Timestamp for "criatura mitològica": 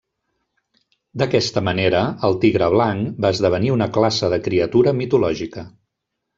4.51-5.71